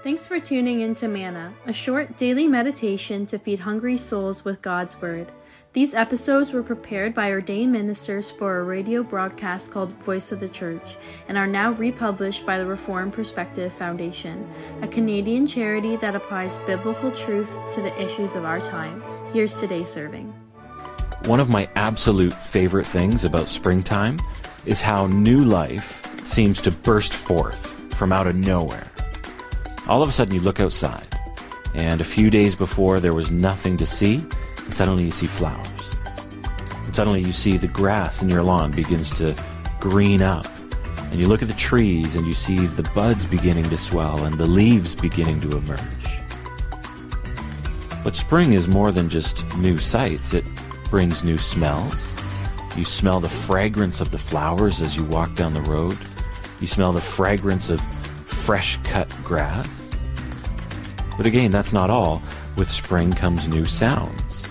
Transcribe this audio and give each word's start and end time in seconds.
Thanks 0.00 0.28
for 0.28 0.38
tuning 0.38 0.82
in 0.82 0.94
to 0.94 1.08
Manna, 1.08 1.52
a 1.66 1.72
short 1.72 2.16
daily 2.16 2.46
meditation 2.46 3.26
to 3.26 3.38
feed 3.38 3.58
hungry 3.58 3.96
souls 3.96 4.44
with 4.44 4.62
God's 4.62 5.00
Word. 5.02 5.32
These 5.72 5.92
episodes 5.92 6.52
were 6.52 6.62
prepared 6.62 7.14
by 7.14 7.32
ordained 7.32 7.72
ministers 7.72 8.30
for 8.30 8.58
a 8.58 8.62
radio 8.62 9.02
broadcast 9.02 9.72
called 9.72 9.92
Voice 10.04 10.30
of 10.30 10.38
the 10.38 10.48
Church 10.48 10.96
and 11.26 11.36
are 11.36 11.48
now 11.48 11.72
republished 11.72 12.46
by 12.46 12.58
the 12.58 12.66
Reformed 12.66 13.12
Perspective 13.12 13.72
Foundation, 13.72 14.48
a 14.82 14.88
Canadian 14.88 15.48
charity 15.48 15.96
that 15.96 16.14
applies 16.14 16.58
biblical 16.58 17.10
truth 17.10 17.56
to 17.72 17.82
the 17.82 18.00
issues 18.00 18.36
of 18.36 18.44
our 18.44 18.60
time. 18.60 19.02
Here's 19.32 19.58
today's 19.58 19.90
serving. 19.90 20.32
One 21.24 21.40
of 21.40 21.50
my 21.50 21.68
absolute 21.74 22.32
favorite 22.32 22.86
things 22.86 23.24
about 23.24 23.48
springtime 23.48 24.20
is 24.64 24.80
how 24.80 25.08
new 25.08 25.42
life 25.42 26.24
seems 26.24 26.62
to 26.62 26.70
burst 26.70 27.12
forth 27.12 27.92
from 27.94 28.12
out 28.12 28.28
of 28.28 28.36
nowhere. 28.36 28.88
All 29.88 30.02
of 30.02 30.08
a 30.10 30.12
sudden, 30.12 30.34
you 30.34 30.42
look 30.42 30.60
outside, 30.60 31.08
and 31.72 32.02
a 32.02 32.04
few 32.04 32.28
days 32.28 32.54
before 32.54 33.00
there 33.00 33.14
was 33.14 33.32
nothing 33.32 33.78
to 33.78 33.86
see, 33.86 34.16
and 34.58 34.74
suddenly 34.74 35.04
you 35.04 35.10
see 35.10 35.26
flowers. 35.26 35.96
And 36.84 36.94
suddenly 36.94 37.22
you 37.22 37.32
see 37.32 37.56
the 37.56 37.68
grass 37.68 38.20
in 38.20 38.28
your 38.28 38.42
lawn 38.42 38.70
begins 38.70 39.10
to 39.12 39.34
green 39.80 40.20
up. 40.20 40.46
And 41.10 41.18
you 41.18 41.26
look 41.26 41.40
at 41.40 41.48
the 41.48 41.54
trees 41.54 42.16
and 42.16 42.26
you 42.26 42.34
see 42.34 42.66
the 42.66 42.82
buds 42.94 43.24
beginning 43.24 43.70
to 43.70 43.78
swell 43.78 44.24
and 44.24 44.36
the 44.36 44.46
leaves 44.46 44.94
beginning 44.94 45.40
to 45.40 45.56
emerge. 45.56 45.80
But 48.04 48.14
spring 48.14 48.52
is 48.52 48.68
more 48.68 48.92
than 48.92 49.08
just 49.08 49.56
new 49.56 49.78
sights, 49.78 50.34
it 50.34 50.44
brings 50.90 51.24
new 51.24 51.38
smells. 51.38 52.14
You 52.76 52.84
smell 52.84 53.20
the 53.20 53.30
fragrance 53.30 54.02
of 54.02 54.10
the 54.10 54.18
flowers 54.18 54.82
as 54.82 54.96
you 54.96 55.04
walk 55.04 55.34
down 55.34 55.54
the 55.54 55.62
road. 55.62 55.96
You 56.60 56.66
smell 56.66 56.92
the 56.92 57.00
fragrance 57.00 57.70
of 57.70 57.80
fresh 58.48 58.78
cut 58.78 59.14
grass. 59.24 59.90
But 61.18 61.26
again, 61.26 61.50
that's 61.50 61.74
not 61.74 61.90
all. 61.90 62.22
With 62.56 62.70
spring 62.70 63.12
comes 63.12 63.46
new 63.46 63.66
sounds. 63.66 64.48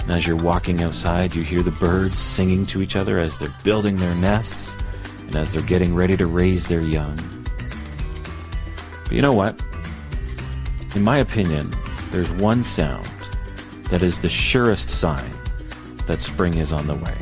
And 0.00 0.10
as 0.10 0.26
you're 0.26 0.34
walking 0.34 0.82
outside, 0.82 1.32
you 1.32 1.44
hear 1.44 1.62
the 1.62 1.70
birds 1.70 2.18
singing 2.18 2.66
to 2.66 2.82
each 2.82 2.96
other 2.96 3.20
as 3.20 3.38
they're 3.38 3.54
building 3.62 3.96
their 3.96 4.16
nests 4.16 4.76
and 5.28 5.36
as 5.36 5.52
they're 5.52 5.62
getting 5.62 5.94
ready 5.94 6.16
to 6.16 6.26
raise 6.26 6.66
their 6.66 6.80
young. 6.80 7.16
But 9.04 9.12
you 9.12 9.22
know 9.22 9.34
what? 9.34 9.62
In 10.96 11.04
my 11.04 11.18
opinion, 11.18 11.72
there's 12.10 12.32
one 12.32 12.64
sound 12.64 13.06
that 13.84 14.02
is 14.02 14.18
the 14.18 14.28
surest 14.28 14.90
sign 14.90 15.30
that 16.06 16.20
spring 16.20 16.56
is 16.56 16.72
on 16.72 16.88
the 16.88 16.96
way. 16.96 17.16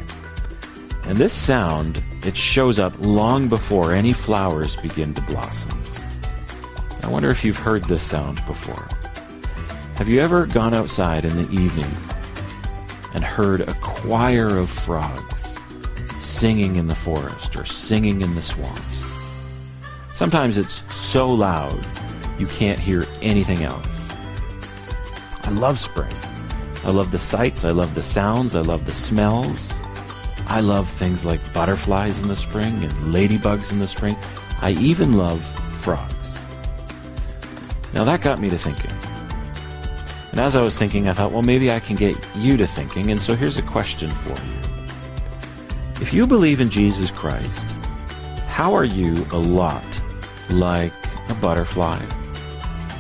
And 1.05 1.19
this 1.19 1.34
sound, 1.34 2.03
it 2.25 2.34
shows 2.34 2.78
up 2.78 2.94
long 3.00 3.50
before 3.50 3.92
any 3.92 4.14
flowers 4.14 4.77
begin 4.77 5.12
to 5.12 5.20
blossom. 5.20 5.80
I 7.03 7.09
wonder 7.09 7.31
if 7.31 7.45
you've 7.45 7.56
heard 7.56 7.84
this 7.84 8.03
sound 8.03 8.45
before. 8.47 8.89
Have 9.97 10.09
you 10.09 10.20
ever 10.20 10.47
gone 10.47 10.75
outside 10.75 11.25
in 11.25 11.37
the 11.37 11.51
evening 11.53 11.91
and 13.15 13.25
heard 13.25 13.61
a 13.61 13.75
choir 13.75 14.56
of 14.56 14.70
frogs 14.70 15.59
singing 16.21 16.77
in 16.77 16.87
the 16.87 16.95
forest 16.95 17.56
or 17.56 17.65
singing 17.65 18.23
in 18.23 18.34
the 18.34 18.43
swamps. 18.43 19.05
Sometimes 20.15 20.56
it's 20.56 20.83
so 20.95 21.31
loud 21.31 21.84
you 22.39 22.47
can't 22.47 22.78
hear 22.78 23.05
anything 23.21 23.62
else. 23.62 24.15
I 25.43 25.51
love 25.51 25.78
spring. 25.78 26.12
I 26.84 26.91
love 26.91 27.11
the 27.11 27.19
sights, 27.19 27.65
I 27.67 27.71
love 27.73 27.95
the 27.95 28.03
sounds, 28.03 28.56
I 28.56 28.62
love 28.62 28.87
the 28.87 28.93
smells. 28.93 29.73
I 30.47 30.61
love 30.61 30.89
things 30.89 31.27
like 31.27 31.41
butterflies 31.53 32.23
in 32.23 32.28
the 32.28 32.37
spring 32.37 32.83
and 32.83 32.93
ladybugs 33.15 33.73
in 33.73 33.78
the 33.78 33.87
spring. 33.87 34.17
I 34.61 34.71
even 34.73 35.19
love 35.19 35.43
frogs. 35.81 36.19
Now 37.92 38.05
that 38.05 38.20
got 38.20 38.41
me 38.41 38.50
to 38.50 38.58
thinking. 38.58 38.92
And 40.30 40.41
as 40.41 40.55
I 40.55 40.62
was 40.62 40.78
thinking, 40.78 41.08
I 41.08 41.12
thought, 41.12 41.33
well, 41.33 41.42
maybe 41.42 41.72
I 41.72 41.80
can 41.80 41.97
get 41.97 42.16
you 42.36 42.56
to 42.56 42.66
thinking. 42.66 43.10
And 43.10 43.20
so 43.20 43.34
here's 43.34 43.59
a 43.59 43.62
question 43.62 44.09
for 44.10 44.31
you. 44.31 44.60
If 46.00 46.15
you 46.15 46.26
believe 46.26 46.60
in 46.60 46.70
Jesus 46.70 47.10
Christ, 47.10 47.76
how 48.47 48.75
are 48.75 48.84
you 48.84 49.26
a 49.32 49.38
lot 49.38 50.03
like 50.50 50.92
a 51.28 51.34
butterfly, 51.34 52.00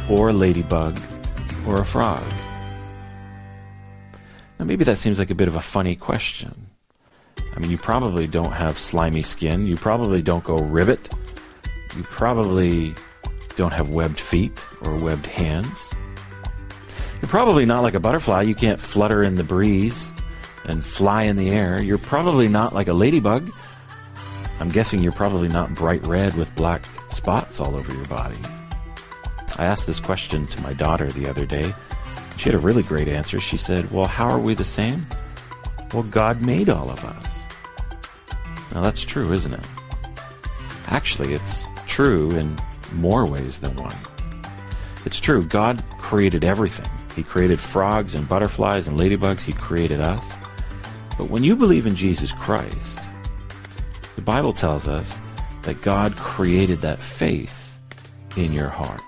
or 0.08 0.30
a 0.30 0.32
ladybug, 0.32 0.98
or 1.66 1.78
a 1.80 1.84
frog? 1.84 2.22
Now, 4.58 4.64
maybe 4.64 4.84
that 4.84 4.98
seems 4.98 5.18
like 5.18 5.30
a 5.30 5.34
bit 5.34 5.48
of 5.48 5.56
a 5.56 5.60
funny 5.60 5.96
question. 5.96 6.66
I 7.54 7.58
mean, 7.58 7.70
you 7.70 7.78
probably 7.78 8.26
don't 8.26 8.52
have 8.52 8.78
slimy 8.78 9.22
skin. 9.22 9.66
You 9.66 9.76
probably 9.76 10.20
don't 10.20 10.44
go 10.44 10.56
ribbit. 10.56 11.12
You 11.96 12.02
probably 12.02 12.94
don't 13.60 13.74
have 13.74 13.90
webbed 13.90 14.18
feet 14.18 14.58
or 14.80 14.96
webbed 14.96 15.26
hands. 15.26 15.90
You're 17.20 17.28
probably 17.28 17.66
not 17.66 17.82
like 17.82 17.92
a 17.92 18.00
butterfly. 18.00 18.40
You 18.40 18.54
can't 18.54 18.80
flutter 18.80 19.22
in 19.22 19.34
the 19.34 19.44
breeze 19.44 20.10
and 20.64 20.82
fly 20.82 21.24
in 21.24 21.36
the 21.36 21.50
air. 21.50 21.82
You're 21.82 21.98
probably 21.98 22.48
not 22.48 22.74
like 22.74 22.88
a 22.88 22.94
ladybug. 22.94 23.52
I'm 24.60 24.70
guessing 24.70 25.02
you're 25.02 25.12
probably 25.12 25.48
not 25.48 25.74
bright 25.74 26.06
red 26.06 26.34
with 26.38 26.54
black 26.54 26.86
spots 27.10 27.60
all 27.60 27.76
over 27.76 27.92
your 27.92 28.06
body. 28.06 28.38
I 29.58 29.66
asked 29.66 29.86
this 29.86 30.00
question 30.00 30.46
to 30.46 30.62
my 30.62 30.72
daughter 30.72 31.12
the 31.12 31.28
other 31.28 31.44
day. 31.44 31.74
She 32.38 32.48
had 32.48 32.58
a 32.58 32.62
really 32.62 32.82
great 32.82 33.08
answer. 33.08 33.40
She 33.40 33.58
said, 33.58 33.90
Well, 33.90 34.06
how 34.06 34.30
are 34.30 34.38
we 34.38 34.54
the 34.54 34.64
same? 34.64 35.06
Well, 35.92 36.04
God 36.04 36.40
made 36.40 36.70
all 36.70 36.88
of 36.88 37.04
us. 37.04 37.42
Now, 38.72 38.80
that's 38.80 39.02
true, 39.02 39.34
isn't 39.34 39.52
it? 39.52 39.66
Actually, 40.86 41.34
it's 41.34 41.66
true 41.86 42.30
in 42.30 42.58
more 42.92 43.26
ways 43.26 43.60
than 43.60 43.74
one. 43.76 43.96
It's 45.04 45.20
true, 45.20 45.44
God 45.44 45.82
created 45.98 46.44
everything. 46.44 46.88
He 47.16 47.22
created 47.22 47.58
frogs 47.58 48.14
and 48.14 48.28
butterflies 48.28 48.88
and 48.88 48.98
ladybugs. 48.98 49.42
He 49.42 49.52
created 49.52 50.00
us. 50.00 50.34
But 51.16 51.30
when 51.30 51.44
you 51.44 51.56
believe 51.56 51.86
in 51.86 51.94
Jesus 51.94 52.32
Christ, 52.32 53.00
the 54.16 54.22
Bible 54.22 54.52
tells 54.52 54.88
us 54.88 55.20
that 55.62 55.82
God 55.82 56.14
created 56.16 56.78
that 56.78 56.98
faith 56.98 57.76
in 58.36 58.52
your 58.52 58.68
heart. 58.68 59.00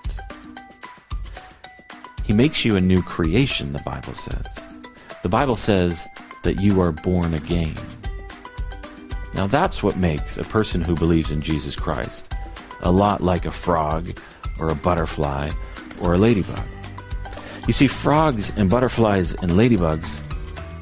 He 2.23 2.33
makes 2.33 2.63
you 2.65 2.75
a 2.75 2.81
new 2.81 3.01
creation, 3.01 3.71
the 3.71 3.83
Bible 3.85 4.13
says. 4.13 4.47
The 5.23 5.29
Bible 5.29 5.55
says 5.55 6.07
that 6.43 6.61
you 6.61 6.81
are 6.81 6.91
born 6.91 7.33
again. 7.33 7.75
Now 9.33 9.47
that's 9.47 9.81
what 9.81 9.97
makes 9.97 10.37
a 10.37 10.43
person 10.43 10.81
who 10.81 10.95
believes 10.95 11.31
in 11.31 11.41
Jesus 11.41 11.75
Christ 11.75 12.32
a 12.83 12.91
lot 12.91 13.21
like 13.21 13.45
a 13.45 13.51
frog 13.51 14.17
or 14.59 14.69
a 14.69 14.75
butterfly 14.75 15.49
or 16.01 16.13
a 16.13 16.17
ladybug. 16.17 16.63
You 17.67 17.73
see, 17.73 17.87
frogs 17.87 18.51
and 18.55 18.69
butterflies 18.69 19.33
and 19.35 19.51
ladybugs, 19.51 20.21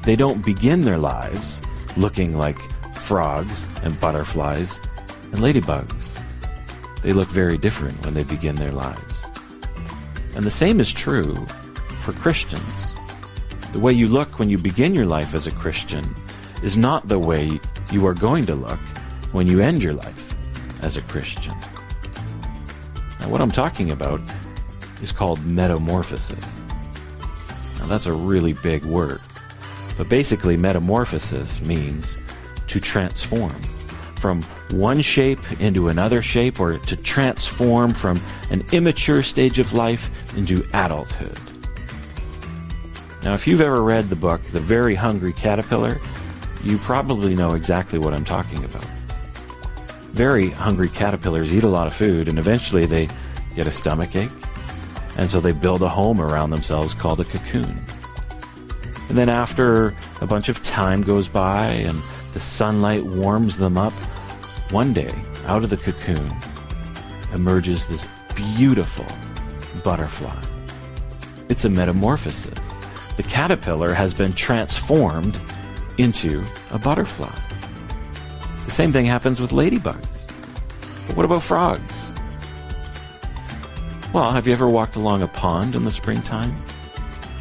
they 0.02 0.16
don't 0.16 0.44
begin 0.44 0.82
their 0.82 0.98
lives 0.98 1.62
looking 1.96 2.36
like 2.36 2.58
frogs 2.94 3.68
and 3.82 3.98
butterflies 4.00 4.78
and 5.32 5.40
ladybugs. 5.40 6.20
They 7.02 7.12
look 7.12 7.28
very 7.28 7.58
different 7.58 8.04
when 8.04 8.14
they 8.14 8.24
begin 8.24 8.56
their 8.56 8.72
lives. 8.72 9.24
And 10.34 10.44
the 10.44 10.50
same 10.50 10.80
is 10.80 10.92
true 10.92 11.34
for 12.00 12.12
Christians. 12.12 12.94
The 13.72 13.80
way 13.80 13.92
you 13.92 14.08
look 14.08 14.38
when 14.38 14.48
you 14.48 14.58
begin 14.58 14.94
your 14.94 15.06
life 15.06 15.34
as 15.34 15.46
a 15.46 15.52
Christian 15.52 16.04
is 16.62 16.76
not 16.76 17.08
the 17.08 17.18
way 17.18 17.60
you 17.90 18.06
are 18.06 18.14
going 18.14 18.46
to 18.46 18.54
look 18.54 18.80
when 19.32 19.46
you 19.46 19.60
end 19.60 19.82
your 19.82 19.94
life 19.94 20.34
as 20.82 20.96
a 20.96 21.02
Christian. 21.02 21.54
Now, 23.22 23.28
what 23.28 23.40
I'm 23.40 23.52
talking 23.52 23.92
about 23.92 24.20
is 25.00 25.12
called 25.12 25.44
metamorphosis. 25.46 26.60
Now, 27.78 27.86
that's 27.86 28.06
a 28.06 28.12
really 28.12 28.52
big 28.52 28.84
word. 28.84 29.20
But 29.96 30.08
basically, 30.08 30.56
metamorphosis 30.56 31.60
means 31.60 32.18
to 32.66 32.80
transform 32.80 33.54
from 34.16 34.42
one 34.70 35.00
shape 35.00 35.38
into 35.60 35.88
another 35.88 36.20
shape 36.20 36.58
or 36.58 36.78
to 36.78 36.96
transform 36.96 37.94
from 37.94 38.20
an 38.50 38.64
immature 38.72 39.22
stage 39.22 39.60
of 39.60 39.72
life 39.72 40.36
into 40.36 40.66
adulthood. 40.72 41.38
Now, 43.22 43.34
if 43.34 43.46
you've 43.46 43.60
ever 43.60 43.82
read 43.82 44.08
the 44.08 44.16
book, 44.16 44.42
The 44.46 44.58
Very 44.58 44.96
Hungry 44.96 45.32
Caterpillar, 45.32 46.00
you 46.64 46.76
probably 46.78 47.36
know 47.36 47.54
exactly 47.54 48.00
what 48.00 48.14
I'm 48.14 48.24
talking 48.24 48.64
about. 48.64 48.86
Very 50.12 50.50
hungry 50.50 50.88
caterpillars 50.88 51.54
eat 51.54 51.64
a 51.64 51.68
lot 51.68 51.86
of 51.86 51.94
food 51.94 52.28
and 52.28 52.38
eventually 52.38 52.86
they 52.86 53.08
get 53.54 53.66
a 53.66 53.70
stomach 53.70 54.14
ache 54.14 54.30
and 55.16 55.28
so 55.28 55.40
they 55.40 55.52
build 55.52 55.82
a 55.82 55.88
home 55.88 56.20
around 56.20 56.50
themselves 56.50 56.94
called 56.94 57.20
a 57.20 57.24
cocoon. 57.24 57.84
And 59.08 59.18
then 59.18 59.28
after 59.28 59.94
a 60.20 60.26
bunch 60.26 60.48
of 60.48 60.62
time 60.62 61.02
goes 61.02 61.28
by 61.28 61.66
and 61.66 61.98
the 62.32 62.40
sunlight 62.40 63.04
warms 63.04 63.58
them 63.58 63.76
up, 63.76 63.92
one 64.70 64.94
day, 64.94 65.14
out 65.44 65.64
of 65.64 65.70
the 65.70 65.76
cocoon, 65.76 66.32
emerges 67.34 67.86
this 67.86 68.08
beautiful 68.34 69.04
butterfly. 69.82 70.34
It's 71.50 71.66
a 71.66 71.68
metamorphosis. 71.68 72.80
The 73.18 73.22
caterpillar 73.24 73.92
has 73.92 74.14
been 74.14 74.32
transformed 74.32 75.38
into 75.98 76.42
a 76.70 76.78
butterfly. 76.78 77.51
The 78.64 78.70
same 78.70 78.92
thing 78.92 79.06
happens 79.06 79.40
with 79.40 79.50
ladybugs. 79.50 81.06
But 81.06 81.16
what 81.16 81.24
about 81.24 81.42
frogs? 81.42 82.12
Well, 84.12 84.30
have 84.30 84.46
you 84.46 84.52
ever 84.52 84.68
walked 84.68 84.96
along 84.96 85.22
a 85.22 85.28
pond 85.28 85.74
in 85.74 85.84
the 85.84 85.90
springtime? 85.90 86.54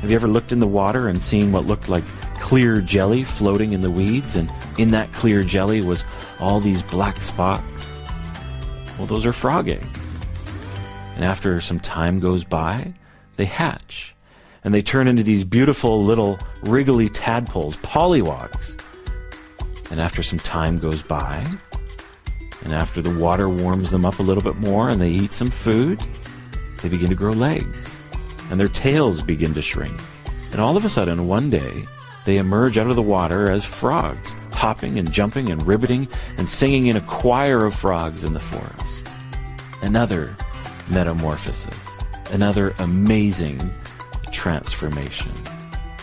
Have 0.01 0.09
you 0.09 0.15
ever 0.15 0.27
looked 0.27 0.51
in 0.51 0.59
the 0.59 0.67
water 0.67 1.07
and 1.09 1.21
seen 1.21 1.51
what 1.51 1.65
looked 1.65 1.89
like 1.89 2.03
clear 2.39 2.81
jelly 2.81 3.23
floating 3.23 3.73
in 3.73 3.81
the 3.81 3.91
weeds, 3.91 4.35
and 4.35 4.51
in 4.77 4.91
that 4.91 5.11
clear 5.13 5.43
jelly 5.43 5.81
was 5.81 6.03
all 6.39 6.59
these 6.59 6.81
black 6.81 7.17
spots? 7.17 7.93
Well, 8.97 9.05
those 9.05 9.25
are 9.25 9.33
frog 9.33 9.69
eggs. 9.69 10.17
And 11.15 11.23
after 11.23 11.61
some 11.61 11.79
time 11.79 12.19
goes 12.19 12.43
by, 12.43 12.93
they 13.35 13.45
hatch. 13.45 14.15
And 14.63 14.73
they 14.73 14.81
turn 14.81 15.07
into 15.07 15.23
these 15.23 15.43
beautiful 15.43 16.03
little 16.03 16.39
wriggly 16.63 17.09
tadpoles, 17.09 17.77
pollywogs. 17.77 18.81
And 19.91 19.99
after 19.99 20.23
some 20.23 20.39
time 20.39 20.79
goes 20.79 21.01
by, 21.01 21.45
and 22.63 22.73
after 22.73 23.01
the 23.01 23.11
water 23.11 23.49
warms 23.49 23.91
them 23.91 24.05
up 24.05 24.19
a 24.19 24.23
little 24.23 24.43
bit 24.43 24.55
more 24.55 24.89
and 24.89 25.01
they 25.01 25.09
eat 25.09 25.33
some 25.33 25.51
food, 25.51 26.01
they 26.81 26.89
begin 26.89 27.09
to 27.09 27.15
grow 27.15 27.31
legs. 27.31 28.03
And 28.49 28.59
their 28.59 28.67
tails 28.67 29.21
begin 29.21 29.53
to 29.53 29.61
shrink. 29.61 29.99
And 30.51 30.59
all 30.59 30.77
of 30.77 30.85
a 30.85 30.89
sudden, 30.89 31.27
one 31.27 31.49
day, 31.49 31.85
they 32.25 32.37
emerge 32.37 32.77
out 32.77 32.87
of 32.87 32.95
the 32.95 33.01
water 33.01 33.51
as 33.51 33.65
frogs, 33.65 34.33
hopping 34.51 34.99
and 34.99 35.11
jumping 35.11 35.49
and 35.49 35.61
ribbiting 35.63 36.07
and 36.37 36.47
singing 36.47 36.87
in 36.87 36.97
a 36.97 37.01
choir 37.01 37.65
of 37.65 37.73
frogs 37.73 38.23
in 38.23 38.33
the 38.33 38.39
forest. 38.39 39.07
Another 39.81 40.35
metamorphosis, 40.89 41.87
another 42.31 42.75
amazing 42.79 43.71
transformation. 44.31 45.31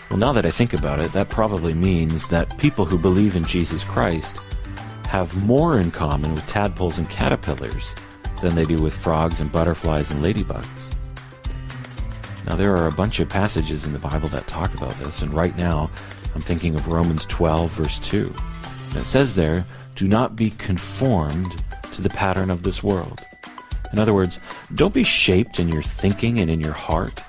Well, 0.09 0.17
now 0.17 0.33
that 0.33 0.45
I 0.45 0.51
think 0.51 0.73
about 0.73 0.99
it, 0.99 1.11
that 1.13 1.29
probably 1.29 1.73
means 1.73 2.27
that 2.29 2.57
people 2.57 2.83
who 2.83 2.97
believe 2.97 3.35
in 3.35 3.45
Jesus 3.45 3.83
Christ 3.83 4.37
have 5.07 5.43
more 5.45 5.79
in 5.79 5.91
common 5.91 6.33
with 6.33 6.47
tadpoles 6.47 6.97
and 6.97 7.07
caterpillars 7.09 7.95
than 8.41 8.55
they 8.55 8.65
do 8.65 8.81
with 8.81 8.93
frogs 8.93 9.39
and 9.39 9.51
butterflies 9.51 10.09
and 10.09 10.23
ladybugs. 10.23 10.95
Now, 12.47 12.55
there 12.55 12.75
are 12.75 12.87
a 12.87 12.91
bunch 12.91 13.19
of 13.19 13.29
passages 13.29 13.85
in 13.85 13.93
the 13.93 13.99
Bible 13.99 14.29
that 14.29 14.47
talk 14.47 14.73
about 14.73 14.97
this, 14.97 15.21
and 15.21 15.31
right 15.31 15.55
now 15.55 15.91
I'm 16.33 16.41
thinking 16.41 16.73
of 16.73 16.87
Romans 16.87 17.25
12, 17.27 17.71
verse 17.71 17.99
2. 17.99 18.33
And 18.89 18.97
it 18.97 19.05
says 19.05 19.35
there, 19.35 19.65
Do 19.95 20.07
not 20.07 20.35
be 20.35 20.49
conformed 20.51 21.63
to 21.91 22.01
the 22.01 22.09
pattern 22.09 22.49
of 22.49 22.63
this 22.63 22.81
world. 22.81 23.21
In 23.91 23.99
other 23.99 24.13
words, 24.13 24.39
don't 24.73 24.93
be 24.93 25.03
shaped 25.03 25.59
in 25.59 25.69
your 25.69 25.83
thinking 25.83 26.39
and 26.39 26.49
in 26.49 26.59
your 26.59 26.73
heart 26.73 27.21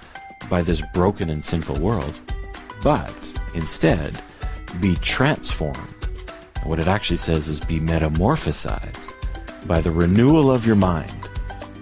by 0.48 0.62
this 0.62 0.82
broken 0.94 1.30
and 1.30 1.44
sinful 1.44 1.78
world, 1.78 2.18
but 2.82 3.40
instead 3.54 4.20
be 4.80 4.96
transformed. 4.96 5.94
What 6.64 6.78
it 6.78 6.88
actually 6.88 7.16
says 7.16 7.48
is 7.48 7.60
be 7.60 7.80
metamorphosized 7.80 9.12
by 9.66 9.80
the 9.80 9.90
renewal 9.90 10.50
of 10.50 10.66
your 10.66 10.76
mind 10.76 11.12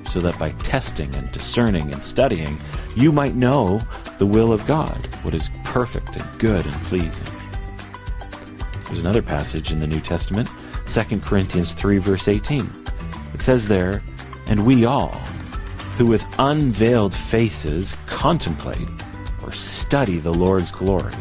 so 0.09 0.21
that 0.21 0.39
by 0.39 0.51
testing 0.63 1.15
and 1.15 1.31
discerning 1.33 1.93
and 1.93 2.03
studying, 2.03 2.59
you 2.97 3.13
might 3.13 3.35
know 3.35 3.81
the 4.19 4.27
will 4.27 4.53
of 4.53 4.67
God, 4.67 5.07
what 5.23 5.35
is 5.35 5.51
perfect 5.65 6.17
and 6.17 6.39
good 6.39 6.65
and 6.65 6.75
pleasing. 6.85 7.27
There's 8.87 9.01
another 9.01 9.23
passage 9.23 9.71
in 9.71 9.81
the 9.81 9.87
New 9.87 10.01
Testament, 10.01 10.49
2 10.87 11.21
Corinthians 11.21 11.73
3, 11.75 11.99
verse 11.99 12.27
18. 12.27 12.69
It 13.35 13.43
says 13.43 13.69
there, 13.69 14.03
And 14.47 14.65
we 14.65 14.87
all, 14.87 15.21
who 15.99 16.07
with 16.07 16.25
unveiled 16.39 17.15
faces 17.15 17.97
contemplate 18.07 18.89
or 19.49 19.53
study 19.53 20.19
the 20.19 20.33
Lord's 20.33 20.71
glory, 20.71 21.15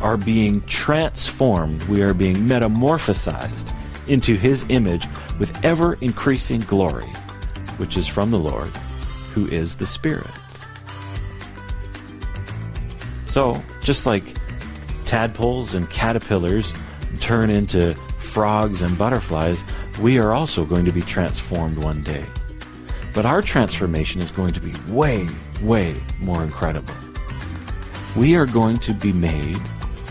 are 0.00 0.16
being 0.16 0.62
transformed, 0.62 1.82
we 1.84 2.02
are 2.02 2.14
being 2.14 2.36
metamorphosized 2.36 3.74
into 4.08 4.34
his 4.36 4.64
image 4.68 5.06
with 5.38 5.64
ever 5.64 5.94
increasing 5.94 6.60
glory 6.60 7.10
which 7.80 7.96
is 7.96 8.06
from 8.06 8.30
the 8.30 8.38
Lord, 8.38 8.68
who 9.32 9.46
is 9.46 9.74
the 9.74 9.86
Spirit. 9.86 10.30
So, 13.26 13.60
just 13.82 14.04
like 14.04 14.22
tadpoles 15.06 15.74
and 15.74 15.88
caterpillars 15.88 16.74
turn 17.20 17.48
into 17.48 17.94
frogs 18.18 18.82
and 18.82 18.96
butterflies, 18.98 19.64
we 19.98 20.18
are 20.18 20.32
also 20.32 20.66
going 20.66 20.84
to 20.84 20.92
be 20.92 21.00
transformed 21.00 21.82
one 21.82 22.02
day. 22.02 22.24
But 23.14 23.24
our 23.24 23.40
transformation 23.40 24.20
is 24.20 24.30
going 24.30 24.52
to 24.52 24.60
be 24.60 24.74
way, 24.92 25.26
way 25.62 25.96
more 26.20 26.44
incredible. 26.44 26.94
We 28.16 28.34
are 28.34 28.46
going 28.46 28.78
to 28.78 28.92
be 28.92 29.12
made 29.12 29.58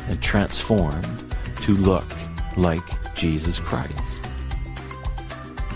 and 0.07 0.21
transformed 0.21 1.35
to 1.63 1.75
look 1.75 2.05
like 2.55 2.81
Jesus 3.13 3.59
Christ. 3.59 3.93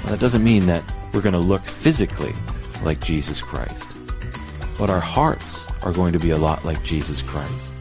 Now, 0.04 0.12
that 0.12 0.20
doesn't 0.20 0.44
mean 0.44 0.66
that 0.68 0.84
we're 1.12 1.22
going 1.22 1.34
to 1.34 1.40
look 1.40 1.64
physically 1.64 2.34
like 2.82 3.02
Jesus 3.04 3.42
Christ. 3.42 3.90
But 4.80 4.90
our 4.90 5.02
hearts 5.02 5.68
are 5.84 5.92
going 5.92 6.14
to 6.14 6.20
be 6.20 6.32
a 6.32 6.38
lot 6.38 6.64
like 6.64 6.82
Jesus 6.84 7.22
Christ. 7.22 7.74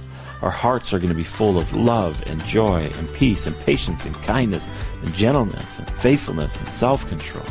Our 0.42 0.50
hearts 0.50 0.92
are 0.92 0.98
going 0.98 1.10
to 1.10 1.14
be 1.14 1.22
full 1.22 1.56
of 1.56 1.72
love 1.72 2.20
and 2.26 2.44
joy 2.44 2.90
and 2.98 3.14
peace 3.14 3.46
and 3.46 3.56
patience 3.60 4.06
and 4.06 4.14
kindness 4.22 4.68
and 5.02 5.14
gentleness 5.14 5.78
and 5.78 5.88
faithfulness 5.88 6.58
and 6.58 6.68
self 6.68 7.08
control. 7.08 7.46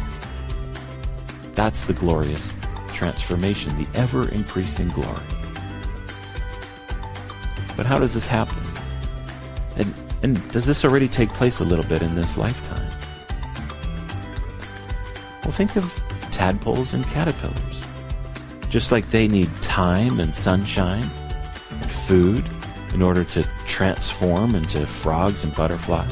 That's 1.55 1.85
the 1.85 1.93
glorious 1.93 2.53
transformation, 2.93 3.75
the 3.77 3.87
ever 3.97 4.27
increasing 4.29 4.89
glory. 4.89 5.40
But 7.75 7.85
how 7.85 7.97
does 7.99 8.13
this 8.13 8.25
happen? 8.25 8.61
And, 9.77 9.93
and 10.23 10.51
does 10.51 10.65
this 10.65 10.83
already 10.85 11.07
take 11.07 11.29
place 11.29 11.59
a 11.59 11.65
little 11.65 11.85
bit 11.85 12.01
in 12.01 12.15
this 12.15 12.37
lifetime? 12.37 12.89
Well, 15.43 15.51
think 15.51 15.75
of 15.75 15.83
tadpoles 16.31 16.93
and 16.93 17.05
caterpillars. 17.05 17.85
Just 18.69 18.91
like 18.91 19.09
they 19.09 19.27
need 19.27 19.49
time 19.61 20.19
and 20.19 20.33
sunshine 20.33 21.09
and 21.71 21.91
food 21.91 22.45
in 22.93 23.01
order 23.01 23.23
to 23.23 23.47
transform 23.65 24.55
into 24.55 24.85
frogs 24.85 25.43
and 25.43 25.55
butterflies, 25.55 26.11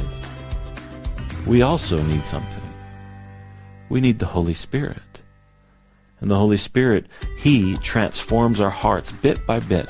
we 1.45 1.61
also 1.61 2.01
need 2.03 2.25
something. 2.25 2.63
We 3.89 4.01
need 4.01 4.19
the 4.19 4.25
Holy 4.25 4.53
Spirit. 4.53 5.21
And 6.19 6.29
the 6.29 6.37
Holy 6.37 6.57
Spirit, 6.57 7.07
He 7.37 7.77
transforms 7.77 8.59
our 8.59 8.69
hearts 8.69 9.11
bit 9.11 9.45
by 9.45 9.59
bit 9.59 9.89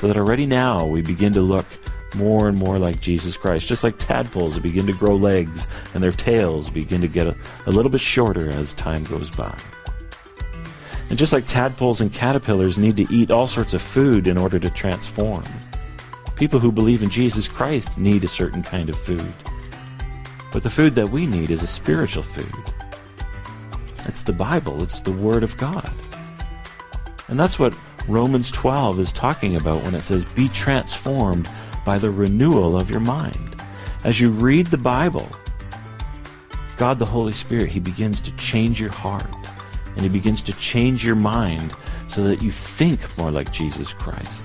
so 0.00 0.06
that 0.06 0.16
already 0.16 0.46
now 0.46 0.86
we 0.86 1.02
begin 1.02 1.30
to 1.30 1.42
look 1.42 1.66
more 2.14 2.48
and 2.48 2.56
more 2.56 2.78
like 2.78 3.02
Jesus 3.02 3.36
Christ. 3.36 3.68
Just 3.68 3.84
like 3.84 3.98
tadpoles 3.98 4.58
begin 4.58 4.86
to 4.86 4.94
grow 4.94 5.14
legs 5.14 5.68
and 5.92 6.02
their 6.02 6.10
tails 6.10 6.70
begin 6.70 7.02
to 7.02 7.06
get 7.06 7.26
a, 7.26 7.36
a 7.66 7.70
little 7.70 7.90
bit 7.90 8.00
shorter 8.00 8.48
as 8.48 8.72
time 8.72 9.04
goes 9.04 9.30
by. 9.30 9.54
And 11.10 11.18
just 11.18 11.34
like 11.34 11.46
tadpoles 11.46 12.00
and 12.00 12.10
caterpillars 12.10 12.78
need 12.78 12.96
to 12.96 13.14
eat 13.14 13.30
all 13.30 13.46
sorts 13.46 13.74
of 13.74 13.82
food 13.82 14.26
in 14.26 14.38
order 14.38 14.58
to 14.58 14.70
transform, 14.70 15.44
people 16.34 16.60
who 16.60 16.72
believe 16.72 17.02
in 17.02 17.10
Jesus 17.10 17.46
Christ 17.46 17.98
need 17.98 18.24
a 18.24 18.28
certain 18.28 18.62
kind 18.62 18.88
of 18.88 18.96
food. 18.96 19.34
But 20.50 20.62
the 20.62 20.70
food 20.70 20.94
that 20.94 21.10
we 21.10 21.26
need 21.26 21.50
is 21.50 21.62
a 21.62 21.66
spiritual 21.66 22.22
food. 22.22 22.72
It's 24.06 24.22
the 24.22 24.32
Bible, 24.32 24.82
it's 24.82 25.00
the 25.00 25.12
Word 25.12 25.42
of 25.42 25.58
God. 25.58 25.92
And 27.28 27.38
that's 27.38 27.58
what 27.58 27.74
Romans 28.10 28.50
12 28.50 28.98
is 28.98 29.12
talking 29.12 29.54
about 29.54 29.84
when 29.84 29.94
it 29.94 30.00
says, 30.00 30.24
Be 30.24 30.48
transformed 30.48 31.48
by 31.84 31.96
the 31.96 32.10
renewal 32.10 32.76
of 32.76 32.90
your 32.90 32.98
mind. 32.98 33.54
As 34.02 34.20
you 34.20 34.30
read 34.30 34.66
the 34.66 34.76
Bible, 34.76 35.28
God 36.76 36.98
the 36.98 37.06
Holy 37.06 37.32
Spirit, 37.32 37.68
He 37.68 37.78
begins 37.78 38.20
to 38.22 38.34
change 38.36 38.80
your 38.80 38.90
heart 38.90 39.24
and 39.94 40.00
He 40.00 40.08
begins 40.08 40.42
to 40.42 40.52
change 40.54 41.06
your 41.06 41.14
mind 41.14 41.72
so 42.08 42.24
that 42.24 42.42
you 42.42 42.50
think 42.50 43.00
more 43.16 43.30
like 43.30 43.52
Jesus 43.52 43.92
Christ 43.92 44.44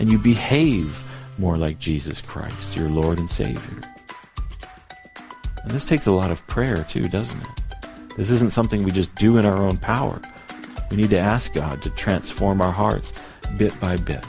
and 0.00 0.10
you 0.10 0.18
behave 0.18 1.04
more 1.38 1.56
like 1.56 1.78
Jesus 1.78 2.20
Christ, 2.20 2.74
your 2.74 2.88
Lord 2.88 3.18
and 3.18 3.30
Savior. 3.30 3.80
And 5.62 5.70
this 5.70 5.84
takes 5.84 6.06
a 6.06 6.12
lot 6.12 6.32
of 6.32 6.44
prayer 6.48 6.82
too, 6.82 7.08
doesn't 7.08 7.40
it? 7.40 7.86
This 8.16 8.30
isn't 8.30 8.52
something 8.52 8.82
we 8.82 8.90
just 8.90 9.14
do 9.14 9.38
in 9.38 9.46
our 9.46 9.62
own 9.62 9.76
power. 9.76 10.20
We 10.94 11.02
need 11.02 11.10
to 11.10 11.18
ask 11.18 11.52
God 11.52 11.82
to 11.82 11.90
transform 11.90 12.62
our 12.62 12.70
hearts 12.70 13.12
bit 13.56 13.78
by 13.80 13.96
bit. 13.96 14.24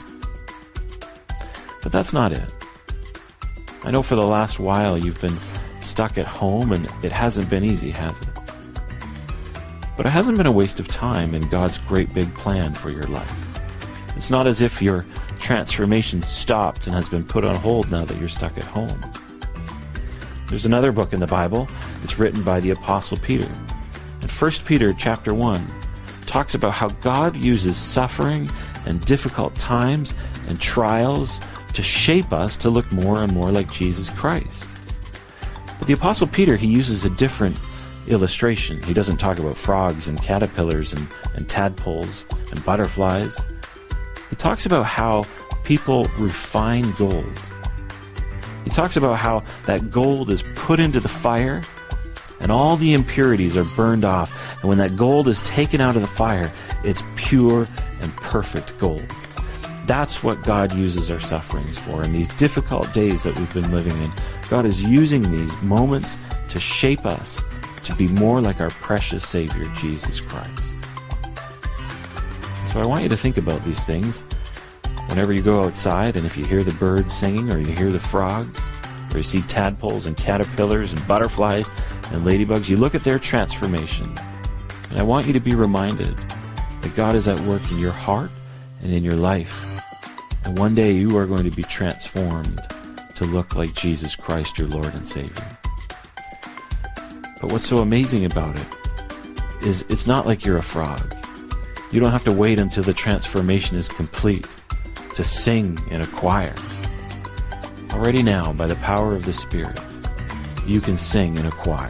But 1.80 1.92
that's 1.92 2.12
not 2.12 2.32
it. 2.32 2.42
I 3.84 3.92
know 3.92 4.02
for 4.02 4.16
the 4.16 4.26
last 4.26 4.58
while 4.58 4.98
you've 4.98 5.20
been 5.20 5.36
stuck 5.80 6.18
at 6.18 6.26
home 6.26 6.72
and 6.72 6.84
it 7.04 7.12
hasn't 7.12 7.48
been 7.48 7.62
easy, 7.62 7.92
has 7.92 8.20
it? 8.20 8.28
But 9.96 10.06
it 10.06 10.08
hasn't 10.08 10.38
been 10.38 10.46
a 10.48 10.52
waste 10.52 10.80
of 10.80 10.88
time 10.88 11.36
in 11.36 11.48
God's 11.50 11.78
great 11.78 12.12
big 12.12 12.34
plan 12.34 12.72
for 12.72 12.90
your 12.90 13.04
life. 13.04 13.32
It's 14.16 14.30
not 14.30 14.48
as 14.48 14.60
if 14.60 14.82
your 14.82 15.06
transformation 15.38 16.20
stopped 16.22 16.88
and 16.88 16.96
has 16.96 17.08
been 17.08 17.22
put 17.22 17.44
on 17.44 17.54
hold 17.54 17.92
now 17.92 18.04
that 18.04 18.18
you're 18.18 18.28
stuck 18.28 18.58
at 18.58 18.64
home. 18.64 19.00
There's 20.48 20.66
another 20.66 20.90
book 20.90 21.12
in 21.12 21.20
the 21.20 21.28
Bible. 21.28 21.68
It's 22.02 22.18
written 22.18 22.42
by 22.42 22.58
the 22.58 22.70
apostle 22.70 23.18
Peter. 23.18 23.48
And 24.20 24.28
1 24.28 24.50
Peter 24.64 24.92
chapter 24.92 25.32
1 25.32 25.64
talks 26.36 26.54
about 26.54 26.72
how 26.72 26.88
God 27.00 27.34
uses 27.34 27.78
suffering 27.78 28.50
and 28.84 29.02
difficult 29.06 29.54
times 29.54 30.12
and 30.48 30.60
trials 30.60 31.40
to 31.72 31.82
shape 31.82 32.30
us 32.30 32.58
to 32.58 32.68
look 32.68 32.92
more 32.92 33.22
and 33.22 33.32
more 33.32 33.50
like 33.50 33.72
Jesus 33.72 34.10
Christ. 34.10 34.68
But 35.78 35.86
the 35.86 35.94
Apostle 35.94 36.26
Peter, 36.26 36.54
he 36.56 36.66
uses 36.66 37.06
a 37.06 37.10
different 37.10 37.56
illustration. 38.06 38.82
He 38.82 38.92
doesn't 38.92 39.16
talk 39.16 39.38
about 39.38 39.56
frogs 39.56 40.08
and 40.08 40.20
caterpillars 40.20 40.92
and, 40.92 41.08
and 41.36 41.48
tadpoles 41.48 42.26
and 42.50 42.62
butterflies. 42.66 43.40
He 44.28 44.36
talks 44.36 44.66
about 44.66 44.84
how 44.84 45.24
people 45.64 46.04
refine 46.18 46.92
gold. 46.98 47.32
He 48.64 48.68
talks 48.68 48.98
about 48.98 49.16
how 49.16 49.42
that 49.64 49.90
gold 49.90 50.28
is 50.28 50.44
put 50.54 50.80
into 50.80 51.00
the 51.00 51.08
fire 51.08 51.62
and 52.40 52.52
all 52.52 52.76
the 52.76 52.92
impurities 52.92 53.56
are 53.56 53.64
burned 53.76 54.04
off. 54.04 54.32
And 54.60 54.68
when 54.68 54.78
that 54.78 54.96
gold 54.96 55.28
is 55.28 55.40
taken 55.42 55.80
out 55.80 55.96
of 55.96 56.02
the 56.02 56.08
fire, 56.08 56.52
it's 56.84 57.02
pure 57.16 57.66
and 58.00 58.16
perfect 58.16 58.78
gold. 58.78 59.04
That's 59.86 60.24
what 60.24 60.42
God 60.42 60.72
uses 60.72 61.10
our 61.10 61.20
sufferings 61.20 61.78
for. 61.78 62.02
In 62.02 62.12
these 62.12 62.28
difficult 62.28 62.92
days 62.92 63.22
that 63.22 63.38
we've 63.38 63.54
been 63.54 63.70
living 63.70 63.96
in, 64.02 64.12
God 64.50 64.66
is 64.66 64.82
using 64.82 65.22
these 65.30 65.56
moments 65.62 66.18
to 66.48 66.58
shape 66.58 67.06
us 67.06 67.42
to 67.84 67.94
be 67.94 68.08
more 68.08 68.40
like 68.40 68.60
our 68.60 68.70
precious 68.70 69.26
Savior, 69.26 69.70
Jesus 69.76 70.20
Christ. 70.20 70.62
So 72.72 72.80
I 72.80 72.84
want 72.84 73.04
you 73.04 73.08
to 73.08 73.16
think 73.16 73.36
about 73.36 73.64
these 73.64 73.84
things 73.84 74.22
whenever 75.08 75.32
you 75.32 75.40
go 75.40 75.62
outside 75.62 76.16
and 76.16 76.26
if 76.26 76.36
you 76.36 76.44
hear 76.44 76.64
the 76.64 76.74
birds 76.74 77.14
singing 77.14 77.50
or 77.50 77.58
you 77.58 77.74
hear 77.74 77.92
the 77.92 78.00
frogs 78.00 78.60
or 79.14 79.18
you 79.18 79.22
see 79.22 79.40
tadpoles 79.42 80.06
and 80.06 80.16
caterpillars 80.16 80.92
and 80.92 81.06
butterflies 81.06 81.70
and 82.12 82.24
ladybugs, 82.24 82.68
you 82.68 82.76
look 82.76 82.94
at 82.94 83.04
their 83.04 83.18
transformation. 83.18 84.06
And 84.90 84.98
I 84.98 85.02
want 85.02 85.26
you 85.26 85.32
to 85.32 85.40
be 85.40 85.54
reminded 85.54 86.16
that 86.16 86.94
God 86.94 87.14
is 87.14 87.28
at 87.28 87.38
work 87.40 87.62
in 87.70 87.78
your 87.78 87.92
heart 87.92 88.30
and 88.82 88.92
in 88.92 89.02
your 89.02 89.16
life. 89.16 89.82
And 90.44 90.58
one 90.58 90.74
day 90.74 90.92
you 90.92 91.16
are 91.18 91.26
going 91.26 91.44
to 91.44 91.50
be 91.50 91.64
transformed 91.64 92.60
to 93.16 93.24
look 93.24 93.56
like 93.56 93.74
Jesus 93.74 94.14
Christ, 94.14 94.58
your 94.58 94.68
Lord 94.68 94.94
and 94.94 95.06
Savior. 95.06 95.46
But 97.40 97.52
what's 97.52 97.66
so 97.66 97.78
amazing 97.78 98.24
about 98.24 98.56
it 98.56 98.66
is 99.62 99.84
it's 99.88 100.06
not 100.06 100.26
like 100.26 100.44
you're 100.44 100.58
a 100.58 100.62
frog. 100.62 101.14
You 101.90 102.00
don't 102.00 102.12
have 102.12 102.24
to 102.24 102.32
wait 102.32 102.58
until 102.58 102.84
the 102.84 102.94
transformation 102.94 103.76
is 103.76 103.88
complete 103.88 104.46
to 105.14 105.24
sing 105.24 105.78
in 105.90 106.02
a 106.02 106.06
choir. 106.06 106.54
Already 107.92 108.22
now, 108.22 108.52
by 108.52 108.66
the 108.66 108.76
power 108.76 109.14
of 109.14 109.24
the 109.24 109.32
Spirit, 109.32 109.80
you 110.66 110.80
can 110.80 110.98
sing 110.98 111.36
in 111.36 111.46
a 111.46 111.50
choir 111.50 111.88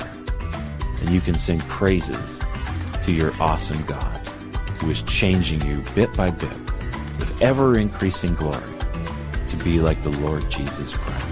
and 1.00 1.08
you 1.10 1.20
can 1.20 1.34
sing 1.34 1.58
praises 1.60 2.42
to 3.04 3.12
your 3.12 3.32
awesome 3.40 3.82
God 3.84 4.26
who 4.78 4.90
is 4.90 5.02
changing 5.02 5.64
you 5.66 5.82
bit 5.94 6.14
by 6.14 6.30
bit 6.30 6.50
with 7.18 7.40
ever 7.40 7.78
increasing 7.78 8.34
glory 8.34 8.62
to 9.48 9.56
be 9.64 9.80
like 9.80 10.02
the 10.02 10.10
Lord 10.20 10.48
Jesus 10.50 10.94
Christ. 10.94 11.25